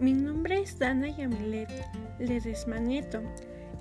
Mi 0.00 0.14
nombre 0.14 0.62
es 0.62 0.78
Dana 0.78 1.06
Yamilet 1.06 1.68
Ledesma 2.18 2.78
Nieto. 2.78 3.20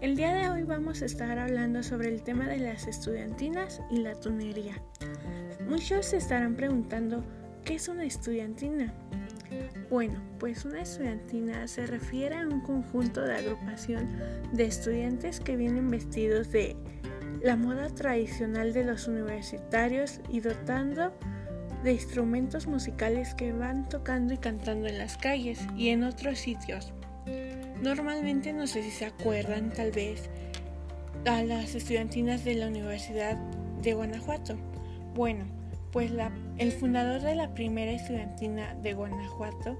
El 0.02 0.18
día 0.18 0.34
de 0.34 0.50
hoy 0.50 0.64
vamos 0.64 1.02
a 1.02 1.06
estar 1.06 1.40
hablando 1.40 1.82
sobre 1.84 2.10
el 2.10 2.22
tema 2.22 2.50
de 2.50 2.58
las 2.58 2.86
estudiantinas 2.86 3.82
y 3.90 4.00
la 4.00 4.14
tunería. 4.14 4.74
Muchos 5.70 6.08
se 6.08 6.18
estarán 6.18 6.56
preguntando, 6.56 7.24
¿qué 7.64 7.76
es 7.76 7.88
una 7.88 8.04
estudiantina? 8.04 8.94
Bueno, 9.90 10.22
pues 10.38 10.66
una 10.66 10.82
estudiantina 10.82 11.66
se 11.70 11.88
refiere 11.88 12.40
a 12.40 12.46
un 12.46 12.60
conjunto 12.60 13.22
de 13.22 13.36
agrupación 13.36 14.10
de 14.52 14.66
estudiantes 14.66 15.40
que 15.40 15.56
vienen 15.56 15.90
vestidos 15.90 16.52
de 16.52 16.76
la 17.42 17.56
moda 17.56 17.88
tradicional 17.88 18.74
de 18.74 18.84
los 18.84 19.08
universitarios 19.08 20.20
y 20.28 20.42
dotando 20.42 21.14
de 21.84 21.94
instrumentos 21.94 22.66
musicales 22.66 23.36
que 23.36 23.52
van 23.52 23.88
tocando 23.90 24.34
y 24.34 24.38
cantando 24.38 24.88
en 24.88 24.98
las 24.98 25.18
calles 25.18 25.60
y 25.76 25.90
en 25.90 26.04
otros 26.04 26.40
sitios. 26.40 26.94
Normalmente 27.82 28.54
no 28.54 28.68
sé 28.68 28.84
si 28.84 28.92
se 28.92 29.06
acuerdan 29.06 29.72
tal 29.72 29.92
vez 29.92 30.30
a 31.26 31.44
las 31.44 31.76
estudiantinas 31.76 32.46
de 32.46 32.56
la 32.56 32.68
Universidad 32.68 33.38
de 33.82 33.94
Guanajuato. 33.94 34.56
Bueno, 35.14 35.46
pues 35.92 36.12
el 36.58 36.72
fundador 36.72 37.22
de 37.22 37.36
la 37.36 37.54
primera 37.54 37.92
estudiantina 37.92 38.74
de 38.76 38.94
Guanajuato 38.94 39.78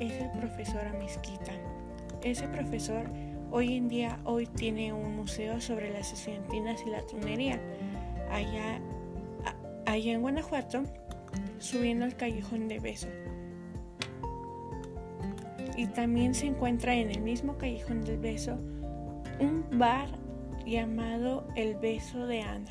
es 0.00 0.12
el 0.12 0.30
profesor 0.32 0.84
Amisquita. 0.86 1.52
Ese 2.22 2.48
profesor 2.48 3.08
hoy 3.52 3.76
en 3.76 3.88
día 3.88 4.18
hoy 4.24 4.46
tiene 4.46 4.92
un 4.92 5.14
museo 5.16 5.60
sobre 5.60 5.92
las 5.92 6.12
estudiantinas 6.12 6.82
y 6.84 6.90
la 6.90 7.02
tunería. 7.02 7.60
Allá, 8.30 8.80
allá 9.86 10.12
en 10.12 10.20
Guanajuato 10.20 10.82
subiendo 11.58 12.04
al 12.04 12.16
callejón 12.16 12.68
de 12.68 12.80
Beso. 12.80 13.08
Y 15.76 15.86
también 15.88 16.34
se 16.34 16.46
encuentra 16.46 16.94
en 16.94 17.10
el 17.10 17.20
mismo 17.20 17.58
callejón 17.58 18.02
del 18.02 18.18
Beso 18.18 18.58
un 19.40 19.64
bar 19.78 20.08
llamado 20.64 21.46
El 21.54 21.76
Beso 21.76 22.26
de 22.26 22.40
Ana. 22.40 22.70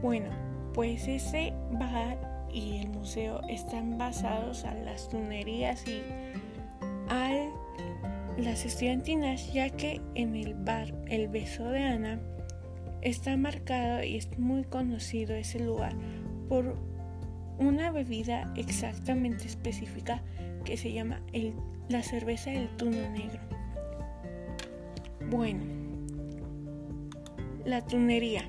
Bueno, 0.00 0.30
pues 0.72 1.08
ese 1.08 1.52
bar 1.72 2.46
y 2.52 2.78
el 2.78 2.88
museo 2.90 3.40
están 3.48 3.98
basados 3.98 4.64
a 4.64 4.74
las 4.74 5.08
tunerías 5.08 5.86
y 5.88 6.02
a 7.08 7.50
las 8.38 8.64
estudiantinas, 8.64 9.52
ya 9.52 9.70
que 9.70 10.00
en 10.14 10.36
el 10.36 10.54
bar 10.54 10.94
El 11.06 11.28
Beso 11.28 11.68
de 11.68 11.82
Ana 11.82 12.20
está 13.02 13.36
marcado 13.36 14.02
y 14.02 14.16
es 14.16 14.38
muy 14.38 14.64
conocido 14.64 15.34
ese 15.34 15.60
lugar 15.60 15.94
por 16.48 16.76
una 17.58 17.90
bebida 17.90 18.52
exactamente 18.56 19.46
específica 19.46 20.22
que 20.64 20.76
se 20.76 20.92
llama 20.92 21.20
la 21.88 22.02
cerveza 22.02 22.50
del 22.50 22.68
tuno 22.76 23.08
negro. 23.10 23.40
Bueno, 25.30 25.64
la 27.64 27.80
tunería. 27.84 28.42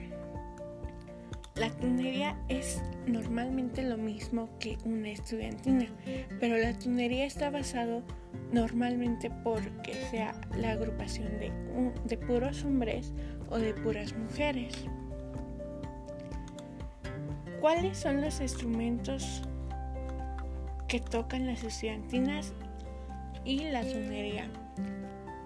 La 1.55 1.69
tunería 1.69 2.37
es 2.49 2.83
normalmente 3.07 3.81
lo 3.81 3.97
mismo 3.97 4.49
que 4.59 4.77
una 4.83 5.09
estudiantina, 5.09 5.87
pero 6.41 6.57
la 6.57 6.77
tunería 6.77 7.25
está 7.25 7.49
basado 7.49 8.03
normalmente 8.51 9.31
porque 9.43 9.93
sea 10.11 10.33
la 10.57 10.71
agrupación 10.71 11.29
de, 11.39 11.51
de 12.05 12.17
puros 12.17 12.63
hombres 12.65 13.13
o 13.49 13.57
de 13.57 13.73
puras 13.73 14.13
mujeres. 14.17 14.85
¿Cuáles 17.65 17.97
son 17.97 18.21
los 18.21 18.41
instrumentos 18.41 19.41
que 20.87 20.99
tocan 20.99 21.47
las 21.47 21.63
estudiantinas 21.63 22.53
y 23.43 23.71
la 23.71 23.81
tunería? 23.81 24.47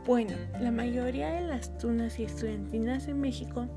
Bueno, 0.05 0.35
la 0.59 0.69
mayoría 0.69 1.31
de 1.31 1.47
las 1.47 1.77
tunas 1.77 2.19
y 2.19 2.25
estudiantinas 2.25 3.07
en 3.07 3.21
México 3.21 3.67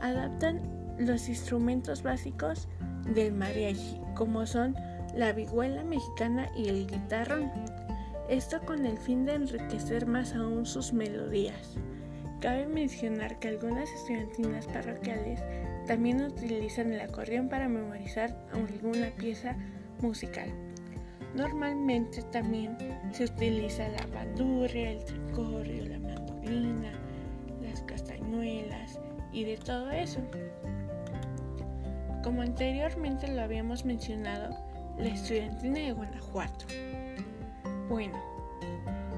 adaptan 0.00 0.60
los 0.98 1.28
instrumentos 1.28 2.02
básicos 2.02 2.66
del 3.14 3.32
mariachi, 3.32 4.00
como 4.16 4.44
son 4.44 4.74
la 5.14 5.32
vihuela 5.32 5.84
mexicana 5.84 6.50
y 6.56 6.70
el 6.70 6.88
guitarrón. 6.88 7.48
Esto 8.28 8.60
con 8.66 8.86
el 8.86 8.98
fin 8.98 9.24
de 9.24 9.34
enriquecer 9.34 10.08
más 10.08 10.34
aún 10.34 10.66
sus 10.66 10.92
melodías. 10.92 11.76
Cabe 12.40 12.66
mencionar 12.66 13.38
que 13.38 13.50
algunas 13.50 13.88
estudiantinas 13.88 14.66
parroquiales 14.66 15.40
también 15.86 16.22
utilizan 16.22 16.92
el 16.92 17.00
acordeón 17.00 17.48
para 17.48 17.68
memorizar 17.68 18.36
alguna 18.52 19.10
pieza 19.10 19.56
musical. 20.00 20.50
Normalmente 21.34 22.22
también 22.22 22.76
se 23.12 23.24
utiliza 23.24 23.88
la 23.88 24.06
bandurria, 24.06 24.92
el 24.92 25.04
tricorrio, 25.04 25.84
la 25.88 25.98
mandolina, 25.98 26.92
las 27.60 27.82
castañuelas 27.82 29.00
y 29.32 29.44
de 29.44 29.56
todo 29.56 29.90
eso. 29.90 30.20
Como 32.22 32.42
anteriormente 32.42 33.28
lo 33.28 33.42
habíamos 33.42 33.84
mencionado, 33.84 34.56
la 34.96 35.08
estudiantina 35.08 35.80
de 35.80 35.92
Guanajuato. 35.92 36.66
Bueno, 37.88 38.18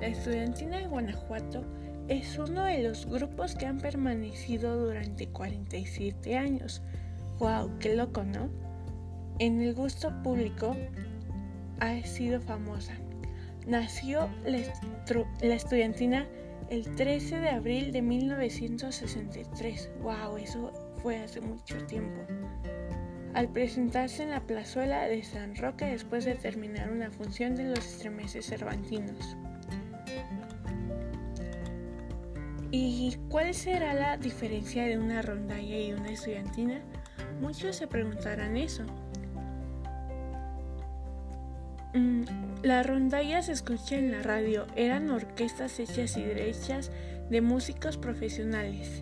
la 0.00 0.06
estudiantina 0.08 0.78
de 0.78 0.86
Guanajuato 0.86 1.64
es 2.08 2.38
uno 2.38 2.64
de 2.64 2.82
los 2.82 3.06
grupos 3.06 3.54
que 3.56 3.66
han 3.66 3.78
permanecido 3.78 4.76
durante 4.76 5.28
47 5.28 6.36
años. 6.36 6.82
¡Wow! 7.38 7.78
¡Qué 7.80 7.96
loco, 7.96 8.22
¿no? 8.22 8.48
En 9.38 9.60
el 9.60 9.74
gusto 9.74 10.12
público 10.22 10.76
ha 11.80 12.00
sido 12.02 12.40
famosa. 12.40 12.94
Nació 13.66 14.28
la, 14.44 15.54
estudiantina 15.54 16.26
el 16.70 16.94
13 16.94 17.40
de 17.40 17.50
abril 17.50 17.92
de 17.92 18.02
1963. 18.02 19.90
¡Wow! 20.02 20.36
Eso 20.36 20.72
fue 21.02 21.18
hace 21.18 21.40
mucho 21.40 21.76
tiempo. 21.86 22.20
Al 23.34 23.48
presentarse 23.48 24.22
en 24.22 24.30
la 24.30 24.46
plazuela 24.46 25.08
de 25.08 25.22
San 25.22 25.56
Roque 25.56 25.86
después 25.86 26.24
de 26.24 26.36
terminar 26.36 26.90
una 26.90 27.10
función 27.10 27.56
de 27.56 27.64
los 27.64 27.80
estremeces 27.80 28.46
cervantinos. 28.46 29.36
¿Y 32.78 33.16
cuál 33.30 33.54
será 33.54 33.94
la 33.94 34.18
diferencia 34.18 34.84
de 34.84 34.98
una 34.98 35.22
rondalla 35.22 35.78
y 35.78 35.94
una 35.94 36.10
estudiantina? 36.10 36.82
Muchos 37.40 37.76
se 37.76 37.86
preguntarán 37.86 38.58
eso. 38.58 38.82
Mm, 41.94 42.24
la 42.62 42.82
rondalla 42.82 43.40
se 43.40 43.52
escucha 43.52 43.96
en 43.96 44.12
la 44.12 44.22
radio, 44.22 44.66
eran 44.76 45.08
orquestas 45.08 45.80
hechas 45.80 46.18
y 46.18 46.22
derechas 46.22 46.90
de 47.30 47.40
músicos 47.40 47.96
profesionales. 47.96 49.00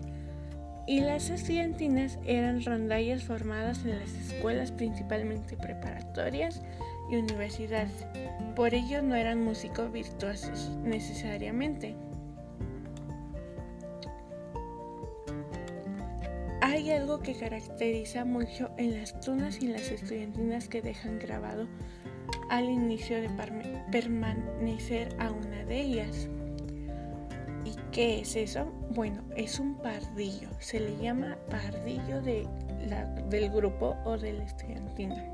Y 0.87 1.01
las 1.01 1.29
estudiantinas 1.29 2.17
eran 2.25 2.63
rondallas 2.63 3.25
formadas 3.25 3.83
en 3.83 3.99
las 3.99 4.13
escuelas 4.13 4.71
principalmente 4.71 5.57
preparatorias 5.57 6.61
y 7.11 7.17
universidades. 7.17 8.07
Por 8.55 8.73
ello 8.73 9.01
no 9.01 9.15
eran 9.15 9.43
músicos 9.43 9.91
virtuosos 9.91 10.69
necesariamente. 10.81 11.97
Hay 16.85 16.91
algo 16.91 17.19
que 17.19 17.33
caracteriza 17.33 18.25
mucho 18.25 18.69
en 18.77 18.99
las 18.99 19.19
tunas 19.19 19.59
y 19.59 19.69
las 19.69 19.89
estudiantinas 19.89 20.67
que 20.67 20.83
dejan 20.83 21.17
grabado 21.17 21.65
al 22.51 22.65
inicio 22.65 23.19
de 23.19 23.27
permanecer 23.91 25.15
a 25.17 25.31
una 25.31 25.65
de 25.65 25.81
ellas. 25.81 26.29
¿Y 27.65 27.75
qué 27.91 28.19
es 28.19 28.35
eso? 28.35 28.65
Bueno, 28.91 29.23
es 29.35 29.59
un 29.59 29.81
pardillo. 29.81 30.47
Se 30.59 30.79
le 30.79 30.95
llama 30.97 31.39
pardillo 31.49 32.21
de 32.21 32.47
del 33.31 33.49
grupo 33.49 33.95
o 34.05 34.15
de 34.15 34.33
la 34.33 34.43
estudiantina. 34.43 35.25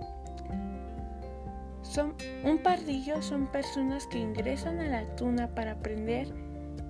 Son, 1.81 2.15
un 2.45 2.59
pardillo 2.59 3.21
son 3.21 3.51
personas 3.51 4.07
que 4.07 4.19
ingresan 4.19 4.79
a 4.79 4.87
la 4.87 5.15
tuna 5.17 5.49
para 5.49 5.73
aprender 5.73 6.29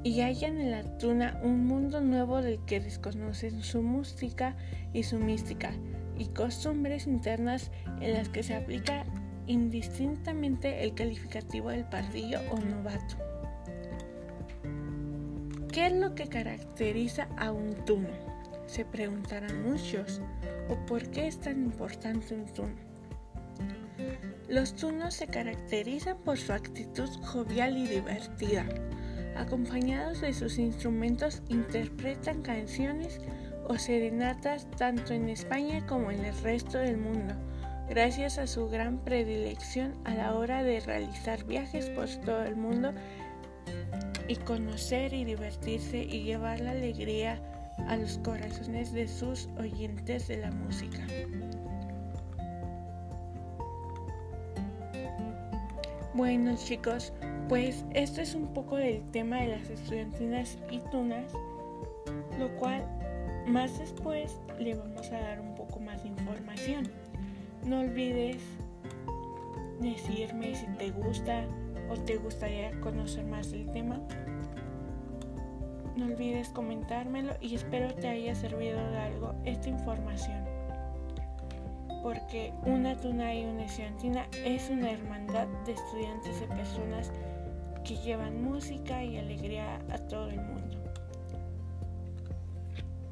y 0.04 0.22
hallan 0.22 0.60
en 0.60 0.72
la 0.72 0.84
tuna 0.98 1.40
un 1.44 1.66
mundo 1.66 2.02
nuevo 2.02 2.42
del 2.42 2.64
que 2.66 2.80
desconocen 2.80 3.62
su 3.62 3.82
música 3.82 4.56
y 4.94 5.04
su 5.04 5.18
mística 5.18 5.72
y 6.18 6.28
costumbres 6.28 7.08
internas 7.08 7.72
en 8.00 8.14
las 8.14 8.30
que 8.30 8.44
se 8.44 8.56
aplica 8.56 9.06
indistintamente 9.48 10.84
el 10.84 10.94
calificativo 10.94 11.70
del 11.70 11.86
pardillo 11.86 12.40
o 12.52 12.58
novato. 12.58 13.16
¿Qué 15.72 15.88
es 15.88 15.94
lo 15.94 16.16
que 16.16 16.28
caracteriza 16.28 17.30
a 17.38 17.52
un 17.52 17.76
tuno? 17.86 18.10
Se 18.66 18.86
preguntarán 18.86 19.64
muchos. 19.64 20.22
¿O 20.70 20.86
por 20.86 21.10
qué 21.12 21.28
es 21.28 21.40
tan 21.40 21.64
importante 21.64 22.34
un 22.34 22.46
tuno? 22.46 22.76
Los 24.50 24.76
tunos 24.76 25.14
se 25.14 25.28
caracterizan 25.28 26.18
por 26.18 26.38
su 26.38 26.52
actitud 26.52 27.10
jovial 27.24 27.78
y 27.78 27.88
divertida 27.88 28.66
acompañados 29.36 30.22
de 30.22 30.34
sus 30.34 30.58
instrumentos, 30.58 31.42
interpretan 31.50 32.42
canciones 32.42 33.20
o 33.68 33.78
serenatas 33.78 34.70
tanto 34.78 35.14
en 35.14 35.30
España 35.30 35.86
como 35.86 36.12
en 36.12 36.26
el 36.26 36.38
resto 36.42 36.78
del 36.78 36.98
mundo, 36.98 37.34
gracias 37.90 38.38
a 38.38 38.48
su 38.48 38.70
gran 38.70 38.98
predilección 39.00 39.94
a 40.06 40.14
la 40.14 40.36
hora 40.36 40.64
de 40.64 40.80
realizar 40.80 41.44
viajes 41.46 41.90
por 41.90 42.08
todo 42.26 42.44
el 42.44 42.56
mundo 42.56 42.94
y 44.28 44.36
conocer 44.38 45.14
y 45.14 45.26
divertirse 45.26 45.98
y 45.98 46.24
llevar 46.24 46.60
la 46.62 46.72
alegría 46.72 47.42
a 47.88 47.98
los 47.98 48.18
corazones 48.20 48.94
de 48.94 49.08
sus 49.08 49.50
oyentes 49.58 50.28
de 50.28 50.38
la 50.38 50.52
música. 50.52 51.06
Bueno 56.14 56.56
chicos, 56.58 57.14
pues 57.52 57.84
esto 57.94 58.22
es 58.22 58.34
un 58.34 58.54
poco 58.54 58.78
del 58.78 59.04
tema 59.12 59.42
de 59.42 59.48
las 59.48 59.70
estudiantinas 59.70 60.58
y 60.70 60.80
tunas, 60.90 61.34
lo 62.40 62.48
cual 62.56 62.82
más 63.46 63.78
después 63.78 64.40
le 64.58 64.74
vamos 64.74 65.12
a 65.12 65.20
dar 65.20 65.42
un 65.42 65.54
poco 65.56 65.82
más 65.82 66.02
de 66.02 66.08
información. 66.08 66.90
No 67.66 67.82
olvides 67.82 68.38
decirme 69.82 70.56
si 70.56 70.66
te 70.78 70.92
gusta 70.92 71.44
o 71.90 71.96
te 71.96 72.16
gustaría 72.16 72.72
conocer 72.80 73.26
más 73.26 73.52
del 73.52 73.70
tema. 73.70 74.00
No 75.98 76.06
olvides 76.06 76.48
comentármelo 76.52 77.34
y 77.42 77.56
espero 77.56 77.94
te 77.96 78.08
haya 78.08 78.34
servido 78.34 78.80
de 78.92 78.98
algo 78.98 79.36
esta 79.44 79.68
información. 79.68 80.46
Porque 82.02 82.54
una 82.66 82.96
tuna 82.96 83.36
y 83.36 83.44
una 83.44 83.66
estudiantina 83.66 84.26
es 84.46 84.70
una 84.70 84.92
hermandad 84.92 85.48
de 85.66 85.74
estudiantes 85.74 86.42
y 86.42 86.48
personas 86.48 87.12
que 87.84 87.96
llevan 87.98 88.44
música 88.44 89.04
y 89.04 89.18
alegría 89.18 89.80
a 89.90 89.98
todo 89.98 90.30
el 90.30 90.40
mundo. 90.42 90.78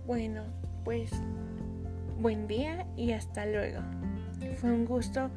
Bueno, 0.05 0.43
pues 0.83 1.11
buen 2.19 2.47
día 2.47 2.87
y 2.97 3.11
hasta 3.11 3.45
luego. 3.45 3.81
Fue 4.57 4.71
un 4.71 4.85
gusto 4.85 5.29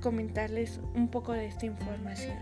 comentarles 0.00 0.80
un 0.94 1.08
poco 1.08 1.32
de 1.32 1.46
esta 1.46 1.66
información. 1.66 2.38